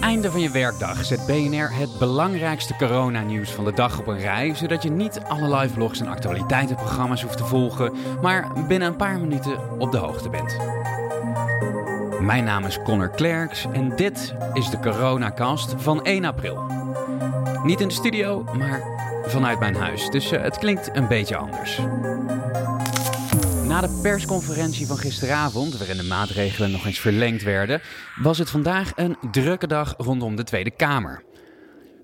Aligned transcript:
einde 0.00 0.30
van 0.30 0.40
je 0.40 0.50
werkdag 0.50 1.04
zet 1.04 1.26
BNR 1.26 1.76
het 1.76 1.98
belangrijkste 1.98 2.76
coronanieuws 2.76 3.50
van 3.50 3.64
de 3.64 3.72
dag 3.72 3.98
op 3.98 4.06
een 4.06 4.18
rij, 4.18 4.54
zodat 4.54 4.82
je 4.82 4.90
niet 4.90 5.20
alle 5.28 5.56
live 5.56 5.74
vlogs 5.74 6.00
en 6.00 6.06
actualiteitenprogramma's 6.06 7.22
hoeft 7.22 7.36
te 7.36 7.44
volgen, 7.44 7.92
maar 8.22 8.52
binnen 8.68 8.88
een 8.88 8.96
paar 8.96 9.20
minuten 9.20 9.80
op 9.80 9.92
de 9.92 9.98
hoogte 9.98 10.28
bent. 10.28 10.56
Mijn 12.20 12.44
naam 12.44 12.64
is 12.64 12.82
Connor 12.82 13.10
Klerks 13.10 13.66
en 13.72 13.96
dit 13.96 14.34
is 14.52 14.70
de 14.70 14.78
Coronacast 14.80 15.74
van 15.76 16.04
1 16.04 16.24
april. 16.24 16.62
Niet 17.64 17.80
in 17.80 17.88
de 17.88 17.94
studio, 17.94 18.44
maar 18.58 18.82
vanuit 19.26 19.58
mijn 19.58 19.76
huis, 19.76 20.10
dus 20.10 20.32
uh, 20.32 20.42
het 20.42 20.58
klinkt 20.58 20.90
een 20.96 21.08
beetje 21.08 21.36
anders. 21.36 21.80
Na 23.72 23.80
de 23.80 23.98
persconferentie 24.02 24.86
van 24.86 24.96
gisteravond, 24.96 25.78
waarin 25.78 25.96
de 25.96 26.02
maatregelen 26.02 26.70
nog 26.70 26.86
eens 26.86 26.98
verlengd 26.98 27.42
werden, 27.42 27.80
was 28.16 28.38
het 28.38 28.50
vandaag 28.50 28.92
een 28.94 29.16
drukke 29.30 29.66
dag 29.66 29.94
rondom 29.96 30.36
de 30.36 30.44
Tweede 30.44 30.70
Kamer. 30.70 31.24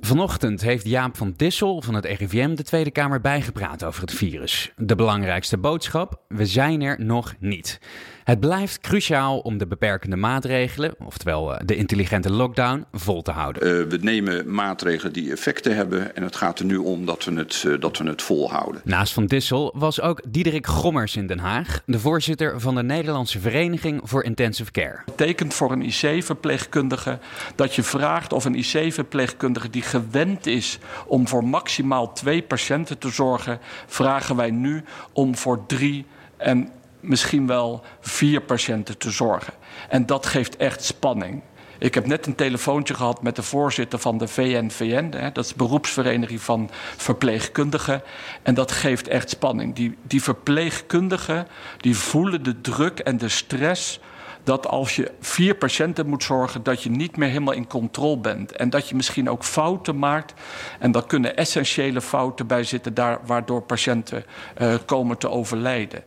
Vanochtend 0.00 0.60
heeft 0.60 0.86
Jaap 0.86 1.16
van 1.16 1.34
Dissel 1.36 1.82
van 1.82 1.94
het 1.94 2.04
RIVM 2.04 2.54
de 2.54 2.62
Tweede 2.62 2.90
Kamer 2.90 3.20
bijgepraat 3.20 3.84
over 3.84 4.00
het 4.00 4.12
virus. 4.12 4.72
De 4.76 4.94
belangrijkste 4.94 5.58
boodschap: 5.58 6.22
we 6.28 6.46
zijn 6.46 6.82
er 6.82 7.04
nog 7.04 7.34
niet. 7.38 7.78
Het 8.24 8.40
blijft 8.40 8.80
cruciaal 8.80 9.38
om 9.38 9.58
de 9.58 9.66
beperkende 9.66 10.16
maatregelen, 10.16 10.94
oftewel 10.98 11.54
eh, 11.54 11.60
de 11.66 11.76
intelligente 11.76 12.30
lockdown, 12.30 12.84
vol 12.92 13.22
te 13.22 13.30
houden. 13.30 13.66
Uh, 13.66 13.88
we 13.88 13.98
nemen 14.00 14.54
maatregelen 14.54 15.12
die 15.12 15.32
effecten 15.32 15.76
hebben 15.76 16.16
en 16.16 16.22
het 16.22 16.36
gaat 16.36 16.58
er 16.58 16.64
nu 16.64 16.76
om 16.76 17.06
dat 17.06 17.24
we 17.24 17.32
het, 17.34 17.64
uh, 17.66 17.80
dat 17.80 17.98
we 17.98 18.08
het 18.08 18.22
volhouden. 18.22 18.80
Naast 18.84 19.12
Van 19.12 19.26
Dissel 19.26 19.74
was 19.76 20.00
ook 20.00 20.20
Diederik 20.28 20.66
Gommers 20.66 21.16
in 21.16 21.26
Den 21.26 21.38
Haag, 21.38 21.82
de 21.86 21.98
voorzitter 21.98 22.60
van 22.60 22.74
de 22.74 22.82
Nederlandse 22.82 23.40
Vereniging 23.40 24.00
voor 24.04 24.24
Intensive 24.24 24.70
Care. 24.70 25.02
Het 25.04 25.16
betekent 25.16 25.54
voor 25.54 25.72
een 25.72 25.82
IC-verpleegkundige 25.82 27.18
dat 27.54 27.74
je 27.74 27.82
vraagt 27.82 28.32
of 28.32 28.44
een 28.44 28.54
IC-verpleegkundige 28.54 29.70
die 29.70 29.82
gewend 29.82 30.46
is 30.46 30.78
om 31.06 31.28
voor 31.28 31.44
maximaal 31.44 32.12
twee 32.12 32.42
patiënten 32.42 32.98
te 32.98 33.08
zorgen, 33.08 33.58
vragen 33.86 34.36
wij 34.36 34.50
nu 34.50 34.84
om 35.12 35.36
voor 35.36 35.66
drie 35.66 36.06
en 36.36 36.68
misschien 37.02 37.46
wel 37.46 37.82
vier 38.00 38.40
patiënten 38.40 38.98
te 38.98 39.10
zorgen. 39.10 39.52
En 39.88 40.06
dat 40.06 40.26
geeft 40.26 40.56
echt 40.56 40.84
spanning. 40.84 41.42
Ik 41.78 41.94
heb 41.94 42.06
net 42.06 42.26
een 42.26 42.34
telefoontje 42.34 42.94
gehad 42.94 43.22
met 43.22 43.36
de 43.36 43.42
voorzitter 43.42 43.98
van 43.98 44.18
de 44.18 44.28
VNVN, 44.28 45.10
dat 45.32 45.44
is 45.44 45.50
de 45.50 45.56
beroepsvereniging 45.56 46.40
van 46.40 46.70
verpleegkundigen. 46.96 48.02
En 48.42 48.54
dat 48.54 48.72
geeft 48.72 49.08
echt 49.08 49.30
spanning. 49.30 49.74
Die, 49.74 49.96
die 50.02 50.22
verpleegkundigen 50.22 51.46
die 51.80 51.96
voelen 51.96 52.42
de 52.42 52.60
druk 52.60 52.98
en 52.98 53.18
de 53.18 53.28
stress 53.28 54.00
dat 54.44 54.66
als 54.66 54.96
je 54.96 55.10
vier 55.20 55.54
patiënten 55.54 56.06
moet 56.06 56.22
zorgen, 56.22 56.62
dat 56.62 56.82
je 56.82 56.90
niet 56.90 57.16
meer 57.16 57.28
helemaal 57.28 57.54
in 57.54 57.66
controle 57.66 58.18
bent. 58.18 58.52
En 58.52 58.70
dat 58.70 58.88
je 58.88 58.94
misschien 58.94 59.30
ook 59.30 59.44
fouten 59.44 59.98
maakt. 59.98 60.34
En 60.78 60.92
daar 60.92 61.06
kunnen 61.06 61.36
essentiële 61.36 62.00
fouten 62.00 62.46
bij 62.46 62.64
zitten, 62.64 62.94
daar, 62.94 63.18
waardoor 63.26 63.62
patiënten 63.62 64.24
uh, 64.60 64.74
komen 64.86 65.18
te 65.18 65.30
overlijden. 65.30 66.04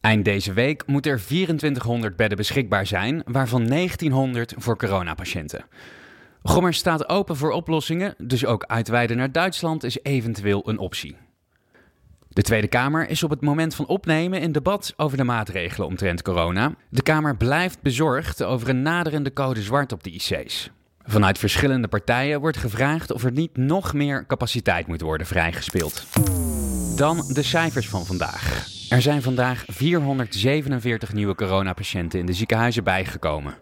Eind 0.00 0.24
deze 0.24 0.52
week 0.52 0.86
moeten 0.86 1.12
er 1.12 1.24
2400 1.24 2.16
bedden 2.16 2.36
beschikbaar 2.36 2.86
zijn, 2.86 3.22
waarvan 3.26 3.66
1900 3.66 4.54
voor 4.56 4.76
coronapatiënten. 4.76 5.64
Gommer 6.42 6.74
staat 6.74 7.08
open 7.08 7.36
voor 7.36 7.50
oplossingen, 7.50 8.14
dus 8.18 8.46
ook 8.46 8.64
uitweiden 8.64 9.16
naar 9.16 9.32
Duitsland 9.32 9.84
is 9.84 9.98
eventueel 10.02 10.68
een 10.68 10.78
optie. 10.78 11.16
De 12.28 12.42
Tweede 12.42 12.68
Kamer 12.68 13.08
is 13.08 13.22
op 13.22 13.30
het 13.30 13.40
moment 13.40 13.74
van 13.74 13.86
opnemen 13.86 14.40
in 14.40 14.52
debat 14.52 14.94
over 14.96 15.16
de 15.16 15.24
maatregelen 15.24 15.88
omtrent 15.88 16.22
corona. 16.22 16.74
De 16.88 17.02
Kamer 17.02 17.36
blijft 17.36 17.82
bezorgd 17.82 18.42
over 18.42 18.68
een 18.68 18.82
naderende 18.82 19.32
code 19.32 19.62
zwart 19.62 19.92
op 19.92 20.02
de 20.02 20.10
IC's. 20.10 20.70
Vanuit 21.02 21.38
verschillende 21.38 21.88
partijen 21.88 22.40
wordt 22.40 22.56
gevraagd 22.56 23.12
of 23.12 23.24
er 23.24 23.32
niet 23.32 23.56
nog 23.56 23.92
meer 23.92 24.26
capaciteit 24.26 24.86
moet 24.86 25.00
worden 25.00 25.26
vrijgespeeld. 25.26 26.06
Dan 26.96 27.24
de 27.32 27.42
cijfers 27.42 27.88
van 27.88 28.06
vandaag. 28.06 28.77
Er 28.88 29.02
zijn 29.02 29.22
vandaag 29.22 29.64
447 29.66 31.12
nieuwe 31.12 31.34
coronapatiënten 31.34 32.18
in 32.18 32.26
de 32.26 32.32
ziekenhuizen 32.32 32.84
bijgekomen. 32.84 33.58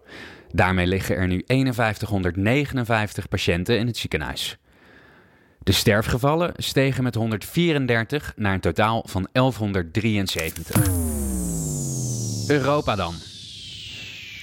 Daarmee 0.52 0.86
liggen 0.86 1.16
er 1.16 1.26
nu 1.26 1.42
5159 1.46 3.28
patiënten 3.28 3.78
in 3.78 3.86
het 3.86 3.96
ziekenhuis. 3.96 4.56
De 5.58 5.72
sterfgevallen 5.72 6.52
stegen 6.56 7.02
met 7.02 7.14
134 7.14 8.32
naar 8.36 8.54
een 8.54 8.60
totaal 8.60 9.04
van 9.08 9.28
1173. 9.32 10.76
Europa 12.48 12.96
dan. 12.96 13.14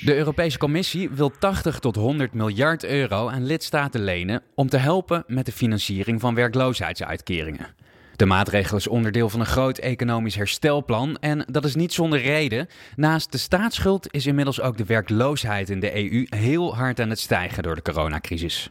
De 0.05 0.15
Europese 0.15 0.57
Commissie 0.57 1.09
wil 1.09 1.31
80 1.39 1.79
tot 1.79 1.95
100 1.95 2.33
miljard 2.33 2.83
euro 2.83 3.29
aan 3.29 3.45
lidstaten 3.45 4.03
lenen 4.03 4.41
om 4.55 4.69
te 4.69 4.77
helpen 4.77 5.23
met 5.27 5.45
de 5.45 5.51
financiering 5.51 6.21
van 6.21 6.35
werkloosheidsuitkeringen. 6.35 7.82
De 8.23 8.29
maatregel 8.29 8.77
is 8.77 8.87
onderdeel 8.87 9.29
van 9.29 9.39
een 9.39 9.45
groot 9.45 9.77
economisch 9.77 10.35
herstelplan 10.35 11.17
en 11.19 11.45
dat 11.51 11.65
is 11.65 11.75
niet 11.75 11.93
zonder 11.93 12.21
reden. 12.21 12.67
Naast 12.95 13.31
de 13.31 13.37
staatsschuld 13.37 14.13
is 14.13 14.25
inmiddels 14.25 14.61
ook 14.61 14.77
de 14.77 14.85
werkloosheid 14.85 15.69
in 15.69 15.79
de 15.79 15.95
EU 16.11 16.25
heel 16.29 16.75
hard 16.75 16.99
aan 16.99 17.09
het 17.09 17.19
stijgen 17.19 17.63
door 17.63 17.75
de 17.75 17.81
coronacrisis. 17.81 18.67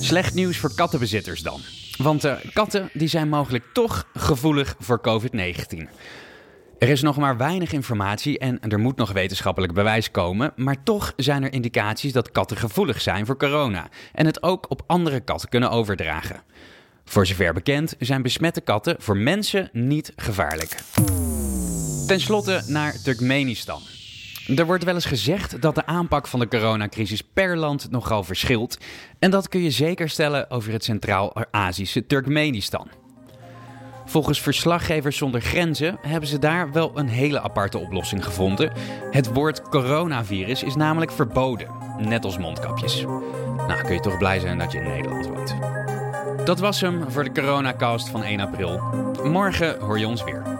Slecht 0.00 0.34
nieuws 0.34 0.58
voor 0.58 0.74
kattenbezitters 0.74 1.42
dan. 1.42 1.60
Want 1.96 2.24
uh, 2.24 2.34
katten 2.52 2.90
die 2.92 3.08
zijn 3.08 3.28
mogelijk 3.28 3.64
toch 3.72 4.08
gevoelig 4.14 4.76
voor 4.78 5.00
COVID-19. 5.00 5.88
Er 6.78 6.88
is 6.88 7.02
nog 7.02 7.16
maar 7.16 7.36
weinig 7.36 7.72
informatie 7.72 8.38
en 8.38 8.60
er 8.60 8.78
moet 8.78 8.96
nog 8.96 9.12
wetenschappelijk 9.12 9.72
bewijs 9.72 10.10
komen, 10.10 10.52
maar 10.56 10.82
toch 10.82 11.12
zijn 11.16 11.42
er 11.42 11.52
indicaties 11.52 12.12
dat 12.12 12.30
katten 12.30 12.56
gevoelig 12.56 13.00
zijn 13.00 13.26
voor 13.26 13.36
corona 13.36 13.88
en 14.12 14.26
het 14.26 14.42
ook 14.42 14.70
op 14.70 14.82
andere 14.86 15.20
katten 15.20 15.48
kunnen 15.48 15.70
overdragen. 15.70 16.42
Voor 17.08 17.26
zover 17.26 17.54
bekend 17.54 17.94
zijn 17.98 18.22
besmette 18.22 18.60
katten 18.60 18.96
voor 18.98 19.16
mensen 19.16 19.68
niet 19.72 20.12
gevaarlijk. 20.16 20.76
Ten 22.06 22.20
slotte 22.20 22.62
naar 22.66 23.02
Turkmenistan. 23.02 23.82
Er 24.56 24.66
wordt 24.66 24.84
wel 24.84 24.94
eens 24.94 25.04
gezegd 25.04 25.62
dat 25.62 25.74
de 25.74 25.86
aanpak 25.86 26.26
van 26.26 26.40
de 26.40 26.48
coronacrisis 26.48 27.22
per 27.22 27.56
land 27.56 27.90
nogal 27.90 28.24
verschilt. 28.24 28.78
En 29.18 29.30
dat 29.30 29.48
kun 29.48 29.62
je 29.62 29.70
zeker 29.70 30.08
stellen 30.08 30.50
over 30.50 30.72
het 30.72 30.84
Centraal-Azische 30.84 32.06
Turkmenistan. 32.06 32.88
Volgens 34.04 34.40
verslaggevers 34.40 35.16
zonder 35.16 35.40
grenzen 35.40 35.98
hebben 36.00 36.28
ze 36.28 36.38
daar 36.38 36.72
wel 36.72 36.98
een 36.98 37.08
hele 37.08 37.40
aparte 37.40 37.78
oplossing 37.78 38.24
gevonden. 38.24 38.72
Het 39.10 39.32
woord 39.32 39.62
coronavirus 39.62 40.62
is 40.62 40.74
namelijk 40.74 41.10
verboden, 41.10 41.68
net 41.98 42.24
als 42.24 42.38
mondkapjes. 42.38 43.02
Nou, 43.56 43.82
kun 43.82 43.94
je 43.94 44.00
toch 44.00 44.18
blij 44.18 44.38
zijn 44.38 44.58
dat 44.58 44.72
je 44.72 44.78
in 44.78 44.88
Nederland 44.88 45.26
woont. 45.26 45.75
Dat 46.46 46.58
was 46.58 46.80
hem 46.80 47.10
voor 47.10 47.24
de 47.24 47.32
coronacast 47.32 48.08
van 48.08 48.22
1 48.22 48.40
april. 48.40 48.80
Morgen 49.22 49.78
hoor 49.80 49.98
je 49.98 50.06
ons 50.06 50.24
weer. 50.24 50.55